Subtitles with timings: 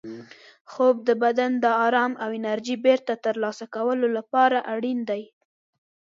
[0.71, 5.23] خوب د بدن د ارام او انرژۍ بېرته ترلاسه کولو لپاره اړین دی.